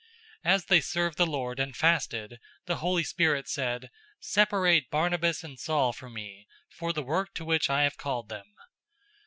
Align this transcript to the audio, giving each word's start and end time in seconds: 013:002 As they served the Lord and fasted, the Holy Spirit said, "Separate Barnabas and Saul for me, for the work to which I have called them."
013:002 0.43 0.53
As 0.55 0.65
they 0.65 0.81
served 0.81 1.17
the 1.19 1.27
Lord 1.27 1.59
and 1.59 1.77
fasted, 1.77 2.39
the 2.65 2.77
Holy 2.77 3.03
Spirit 3.03 3.47
said, 3.47 3.91
"Separate 4.19 4.89
Barnabas 4.89 5.43
and 5.43 5.59
Saul 5.59 5.93
for 5.93 6.09
me, 6.09 6.47
for 6.71 6.91
the 6.91 7.03
work 7.03 7.35
to 7.35 7.45
which 7.45 7.69
I 7.69 7.83
have 7.83 7.97
called 7.97 8.27
them." 8.27 8.55